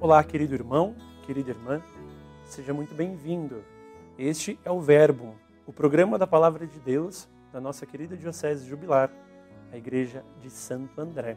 Olá, 0.00 0.22
querido 0.22 0.54
irmão, 0.54 0.94
querida 1.26 1.50
irmã, 1.50 1.82
seja 2.44 2.72
muito 2.72 2.94
bem-vindo. 2.94 3.64
Este 4.16 4.56
é 4.64 4.70
o 4.70 4.80
Verbo, 4.80 5.34
o 5.66 5.72
programa 5.72 6.16
da 6.16 6.24
Palavra 6.24 6.68
de 6.68 6.78
Deus 6.78 7.28
da 7.52 7.60
nossa 7.60 7.84
querida 7.84 8.16
Diocese 8.16 8.68
Jubilar, 8.68 9.10
a 9.72 9.76
Igreja 9.76 10.24
de 10.40 10.50
Santo 10.50 11.00
André. 11.00 11.36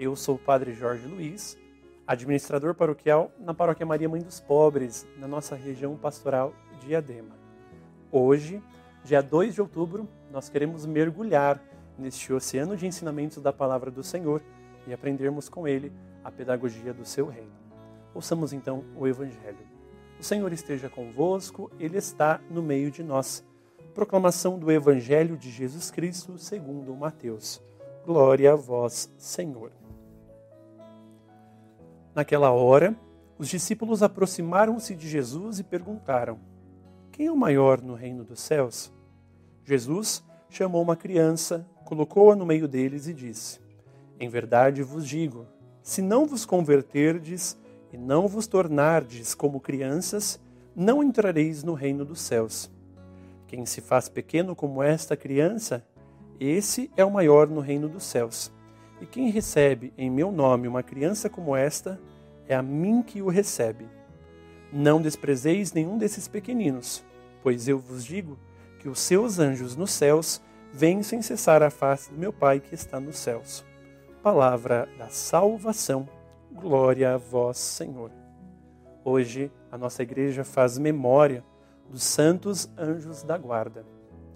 Eu 0.00 0.16
sou 0.16 0.34
o 0.34 0.38
Padre 0.38 0.74
Jorge 0.74 1.06
Luiz, 1.06 1.56
administrador 2.04 2.74
paroquial 2.74 3.30
na 3.38 3.54
Paróquia 3.54 3.86
Maria 3.86 4.08
Mãe 4.08 4.20
dos 4.20 4.40
Pobres, 4.40 5.06
na 5.16 5.28
nossa 5.28 5.54
região 5.54 5.96
pastoral 5.96 6.52
de 6.80 6.92
Adema. 6.92 7.36
Hoje, 8.10 8.60
dia 9.04 9.22
2 9.22 9.54
de 9.54 9.60
outubro, 9.60 10.08
nós 10.32 10.48
queremos 10.48 10.84
mergulhar 10.84 11.62
neste 11.96 12.32
oceano 12.32 12.76
de 12.76 12.84
ensinamentos 12.84 13.40
da 13.40 13.52
Palavra 13.52 13.92
do 13.92 14.02
Senhor 14.02 14.42
e 14.88 14.92
aprendermos 14.92 15.48
com 15.48 15.68
ele 15.68 15.92
a 16.24 16.32
pedagogia 16.32 16.92
do 16.92 17.04
seu 17.04 17.28
reino. 17.28 17.65
Ouçamos 18.16 18.54
então 18.54 18.82
o 18.96 19.06
Evangelho. 19.06 19.58
O 20.18 20.22
Senhor 20.22 20.50
esteja 20.50 20.88
convosco, 20.88 21.70
Ele 21.78 21.98
está 21.98 22.40
no 22.48 22.62
meio 22.62 22.90
de 22.90 23.02
nós. 23.02 23.44
Proclamação 23.94 24.58
do 24.58 24.72
Evangelho 24.72 25.36
de 25.36 25.50
Jesus 25.50 25.90
Cristo 25.90 26.38
segundo 26.38 26.96
Mateus. 26.96 27.62
Glória 28.06 28.54
a 28.54 28.56
vós, 28.56 29.12
Senhor. 29.18 29.70
Naquela 32.14 32.50
hora, 32.52 32.96
os 33.36 33.48
discípulos 33.48 34.02
aproximaram-se 34.02 34.94
de 34.94 35.06
Jesus 35.06 35.58
e 35.58 35.62
perguntaram: 35.62 36.40
Quem 37.12 37.26
é 37.26 37.30
o 37.30 37.36
maior 37.36 37.82
no 37.82 37.92
reino 37.92 38.24
dos 38.24 38.40
céus? 38.40 38.90
Jesus 39.62 40.24
chamou 40.48 40.80
uma 40.80 40.96
criança, 40.96 41.68
colocou-a 41.84 42.34
no 42.34 42.46
meio 42.46 42.66
deles 42.66 43.08
e 43.08 43.12
disse: 43.12 43.60
Em 44.18 44.30
verdade 44.30 44.82
vos 44.82 45.06
digo, 45.06 45.46
se 45.82 46.00
não 46.00 46.24
vos 46.24 46.46
converterdes 46.46 47.58
e 47.92 47.96
não 47.96 48.26
vos 48.26 48.46
tornardes 48.46 49.34
como 49.34 49.60
crianças, 49.60 50.40
não 50.74 51.02
entrareis 51.02 51.62
no 51.62 51.74
reino 51.74 52.04
dos 52.04 52.20
céus. 52.20 52.70
Quem 53.46 53.64
se 53.64 53.80
faz 53.80 54.08
pequeno 54.08 54.54
como 54.54 54.82
esta 54.82 55.16
criança, 55.16 55.86
esse 56.38 56.90
é 56.96 57.04
o 57.04 57.10
maior 57.10 57.48
no 57.48 57.60
reino 57.60 57.88
dos 57.88 58.04
céus. 58.04 58.52
E 59.00 59.06
quem 59.06 59.30
recebe 59.30 59.92
em 59.96 60.10
meu 60.10 60.32
nome 60.32 60.66
uma 60.66 60.82
criança 60.82 61.28
como 61.28 61.54
esta, 61.54 62.00
é 62.48 62.54
a 62.54 62.62
mim 62.62 63.02
que 63.02 63.22
o 63.22 63.28
recebe. 63.28 63.86
Não 64.72 65.00
desprezeis 65.00 65.72
nenhum 65.72 65.96
desses 65.96 66.28
pequeninos, 66.28 67.04
pois 67.42 67.68
eu 67.68 67.78
vos 67.78 68.04
digo 68.04 68.38
que 68.78 68.88
os 68.88 68.98
seus 68.98 69.38
anjos 69.38 69.76
nos 69.76 69.92
céus 69.92 70.42
vêm 70.72 71.02
sem 71.02 71.22
cessar 71.22 71.62
a 71.62 71.70
face 71.70 72.10
do 72.10 72.18
meu 72.18 72.32
Pai 72.32 72.60
que 72.60 72.74
está 72.74 73.00
nos 73.00 73.16
céus. 73.16 73.64
Palavra 74.22 74.88
da 74.98 75.08
salvação. 75.08 76.08
Glória 76.56 77.14
a 77.14 77.16
vós, 77.18 77.58
Senhor. 77.58 78.10
Hoje 79.04 79.52
a 79.70 79.76
nossa 79.76 80.02
igreja 80.02 80.42
faz 80.42 80.78
memória 80.78 81.44
dos 81.90 82.02
santos 82.02 82.68
anjos 82.78 83.22
da 83.22 83.36
guarda. 83.36 83.84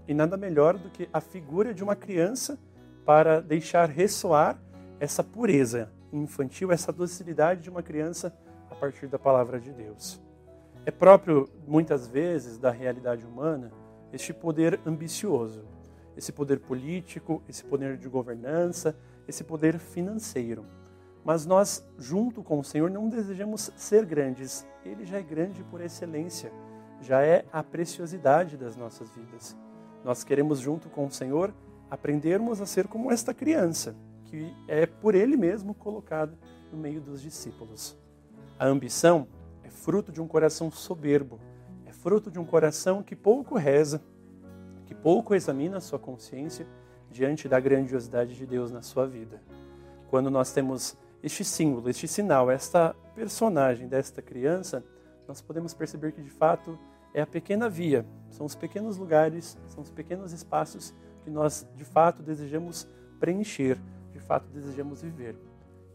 E 0.07 0.13
nada 0.13 0.37
melhor 0.37 0.77
do 0.77 0.91
que 0.91 1.09
a 1.15 1.21
figura 1.21 1.73
de 1.73 1.83
uma 1.83 1.97
criança 1.97 2.59
para 3.07 3.41
deixar 3.41 3.89
ressoar 3.89 4.61
essa 5.01 5.25
pureza 5.25 5.91
infantil, 6.13 6.71
essa 6.71 6.93
docilidade 6.93 7.63
de 7.63 7.71
uma 7.71 7.83
criança 7.83 8.37
a 8.71 8.75
partir 8.75 9.07
da 9.07 9.19
palavra 9.19 9.59
de 9.59 9.73
Deus. 9.73 10.21
É 10.85 10.91
próprio, 10.91 11.49
muitas 11.67 12.07
vezes, 12.07 12.59
da 12.59 12.71
realidade 12.71 13.25
humana 13.25 13.73
este 14.13 14.35
poder 14.35 14.79
ambicioso, 14.85 15.65
esse 16.17 16.33
poder 16.33 16.61
político, 16.61 17.43
esse 17.49 17.65
poder 17.65 17.97
de 17.97 18.09
governança, 18.09 18.95
esse 19.27 19.43
poder 19.43 19.79
financeiro. 19.79 20.67
Mas 21.25 21.45
nós, 21.45 21.87
junto 21.99 22.43
com 22.43 22.59
o 22.59 22.65
Senhor, 22.65 22.91
não 22.91 23.09
desejamos 23.09 23.71
ser 23.77 24.05
grandes. 24.07 24.67
Ele 24.85 25.05
já 25.05 25.19
é 25.19 25.23
grande 25.23 25.63
por 25.65 25.81
excelência, 25.81 26.51
já 27.01 27.23
é 27.23 27.45
a 27.53 27.63
preciosidade 27.63 28.57
das 28.57 28.77
nossas 28.77 29.11
vidas. 29.11 29.57
Nós 30.05 30.25
queremos, 30.25 30.59
junto 30.59 30.89
com 30.89 31.07
o 31.07 31.11
Senhor, 31.11 31.55
aprendermos 31.91 32.61
a 32.61 32.67
ser 32.67 32.87
como 32.87 33.11
esta 33.11 33.35
criança, 33.35 33.95
que 34.25 34.55
é 34.67 34.87
por 34.87 35.15
ele 35.15 35.37
mesmo 35.37 35.75
colocado 35.75 36.39
no 36.73 36.79
meio 36.79 37.01
dos 37.01 37.21
discípulos. 37.21 37.99
A 38.59 38.67
ambição 38.67 39.27
é 39.63 39.69
fruto 39.69 40.13
de 40.13 40.21
um 40.21 40.29
coração 40.29 40.71
soberbo, 40.71 41.39
é 41.85 41.93
fruto 41.93 42.31
de 42.31 42.39
um 42.39 42.45
coração 42.45 43.03
que 43.03 43.17
pouco 43.17 43.59
reza, 43.59 44.01
que 44.87 44.95
pouco 44.95 45.35
examina 45.35 45.77
a 45.77 45.81
sua 45.81 45.99
consciência 45.99 46.67
diante 47.11 47.49
da 47.49 47.59
grandiosidade 47.59 48.35
de 48.37 48.47
Deus 48.47 48.71
na 48.71 48.83
sua 48.83 49.07
vida. 49.07 49.43
Quando 50.09 50.31
nós 50.31 50.53
temos 50.53 50.97
este 51.23 51.45
símbolo, 51.45 51.89
este 51.89 52.09
sinal, 52.09 52.51
esta 52.51 52.95
personagem 53.15 53.89
desta 53.89 54.23
criança, 54.23 54.85
nós 55.29 55.41
podemos 55.41 55.75
perceber 55.75 56.13
que 56.13 56.23
de 56.23 56.31
fato 56.31 56.79
é 57.13 57.21
a 57.21 57.27
pequena 57.27 57.69
via, 57.69 58.07
são 58.31 58.47
os 58.47 58.55
pequenos 58.55 58.97
lugares, 58.97 59.59
são 59.69 59.83
os 59.83 59.91
pequenos 59.91 60.33
espaços 60.33 60.95
que 61.23 61.31
nós 61.31 61.69
de 61.77 61.85
fato 61.85 62.23
desejamos 62.23 62.89
preencher, 63.19 63.79
de 64.13 64.19
fato 64.19 64.49
desejamos 64.49 65.03
viver. 65.03 65.37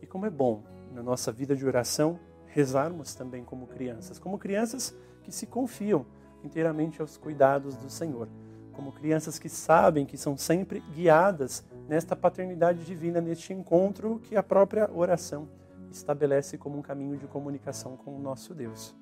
E 0.02 0.06
como 0.06 0.25
é 0.25 0.30
bom 0.30 0.63
na 0.94 1.02
nossa 1.02 1.31
vida 1.31 1.56
de 1.56 1.66
oração 1.66 2.19
rezarmos 2.47 3.13
também 3.16 3.44
como 3.44 3.68
crianças, 3.68 4.19
como 4.19 4.38
crianças 4.38 4.96
que 5.24 5.31
se 5.31 5.46
confiam 5.46 6.06
inteiramente 6.44 7.02
aos 7.02 7.18
cuidados 7.18 7.75
do 7.75 7.90
Senhor, 7.90 8.30
como 8.72 8.92
crianças 8.92 9.40
que 9.40 9.50
sabem 9.50 10.06
que 10.06 10.18
são 10.18 10.38
sempre 10.38 10.81
guiadas 10.94 11.66
nesta 11.88 12.16
paternidade 12.16 12.84
divina, 12.84 13.22
neste 13.22 13.53
encontro 13.53 14.19
que 14.23 14.35
a 14.35 14.44
própria 14.44 14.90
oração 14.94 15.47
estabelece 15.91 16.57
como 16.57 16.78
um 16.78 16.81
caminho 16.81 17.18
de 17.18 17.28
comunicação 17.28 17.96
com 17.96 18.16
o 18.16 18.19
nosso 18.19 18.53
Deus. 18.53 18.96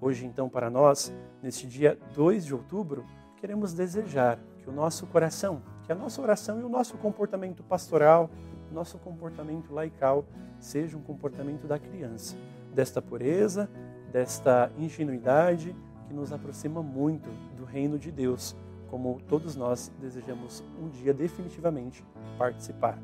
Hoje, 0.00 0.26
então, 0.26 0.48
para 0.48 0.68
nós, 0.68 1.12
neste 1.42 1.66
dia 1.66 1.98
2 2.14 2.44
de 2.44 2.54
outubro, 2.54 3.04
queremos 3.36 3.72
desejar 3.72 4.38
que 4.58 4.68
o 4.68 4.72
nosso 4.72 5.06
coração, 5.06 5.62
que 5.84 5.92
a 5.92 5.94
nossa 5.94 6.20
oração 6.20 6.60
e 6.60 6.64
o 6.64 6.68
nosso 6.68 6.96
comportamento 6.98 7.62
pastoral, 7.62 8.30
nosso 8.74 8.98
comportamento 8.98 9.72
laical, 9.72 10.26
seja 10.58 10.96
um 10.96 11.00
comportamento 11.00 11.66
da 11.66 11.78
criança, 11.78 12.36
desta 12.74 13.00
pureza, 13.00 13.70
desta 14.12 14.70
ingenuidade 14.76 15.74
que 16.06 16.12
nos 16.12 16.32
aproxima 16.32 16.82
muito 16.82 17.30
do 17.56 17.64
reino 17.64 17.98
de 17.98 18.10
Deus, 18.10 18.56
como 18.90 19.20
todos 19.28 19.56
nós 19.56 19.90
desejamos 20.00 20.62
um 20.80 20.88
dia 20.88 21.12
definitivamente 21.12 22.04
participar. 22.38 22.98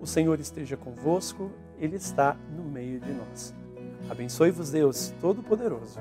O 0.00 0.06
Senhor 0.06 0.38
esteja 0.38 0.76
convosco, 0.76 1.50
Ele 1.78 1.96
está 1.96 2.36
no 2.54 2.64
meio 2.64 3.00
de 3.00 3.12
nós. 3.12 3.54
Abençoe-vos, 4.10 4.70
Deus 4.70 5.14
Todo-Poderoso, 5.20 5.98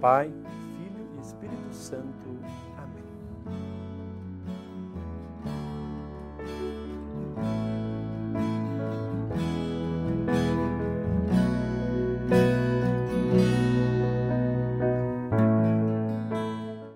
Pai, 0.00 0.26
Filho 0.28 1.06
e 1.16 1.20
Espírito 1.20 1.72
Santo. 1.72 2.28
Amém. 2.76 3.04